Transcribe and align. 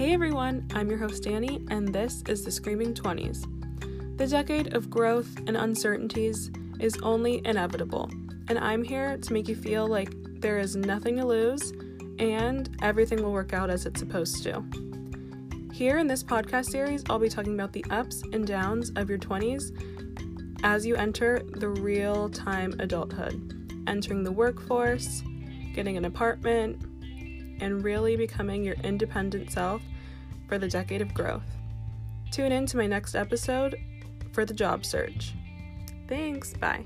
Hey 0.00 0.14
everyone, 0.14 0.66
I'm 0.74 0.88
your 0.88 0.98
host 0.98 1.24
Danny, 1.24 1.62
and 1.68 1.86
this 1.86 2.22
is 2.26 2.42
the 2.42 2.50
Screaming 2.50 2.94
20s. 2.94 4.16
The 4.16 4.26
decade 4.26 4.72
of 4.72 4.88
growth 4.88 5.28
and 5.46 5.58
uncertainties 5.58 6.50
is 6.78 6.96
only 7.02 7.42
inevitable, 7.44 8.08
and 8.48 8.58
I'm 8.58 8.82
here 8.82 9.18
to 9.18 9.32
make 9.34 9.46
you 9.46 9.54
feel 9.54 9.86
like 9.86 10.14
there 10.40 10.58
is 10.58 10.74
nothing 10.74 11.18
to 11.18 11.26
lose 11.26 11.72
and 12.18 12.74
everything 12.80 13.22
will 13.22 13.34
work 13.34 13.52
out 13.52 13.68
as 13.68 13.84
it's 13.84 14.00
supposed 14.00 14.42
to. 14.44 14.64
Here 15.70 15.98
in 15.98 16.06
this 16.06 16.24
podcast 16.24 16.70
series, 16.70 17.04
I'll 17.10 17.18
be 17.18 17.28
talking 17.28 17.52
about 17.52 17.74
the 17.74 17.84
ups 17.90 18.22
and 18.32 18.46
downs 18.46 18.92
of 18.96 19.10
your 19.10 19.18
20s 19.18 19.70
as 20.62 20.86
you 20.86 20.96
enter 20.96 21.42
the 21.56 21.68
real 21.68 22.30
time 22.30 22.74
adulthood, 22.80 23.84
entering 23.86 24.24
the 24.24 24.32
workforce, 24.32 25.22
getting 25.74 25.98
an 25.98 26.06
apartment, 26.06 26.86
and 27.60 27.84
really 27.84 28.16
becoming 28.16 28.64
your 28.64 28.76
independent 28.82 29.52
self 29.52 29.82
for 30.50 30.58
the 30.58 30.68
decade 30.68 31.00
of 31.00 31.14
growth. 31.14 31.46
Tune 32.32 32.50
in 32.50 32.66
to 32.66 32.76
my 32.76 32.86
next 32.86 33.14
episode 33.14 33.76
for 34.32 34.44
the 34.44 34.52
job 34.52 34.84
search. 34.84 35.32
Thanks, 36.08 36.52
bye. 36.54 36.84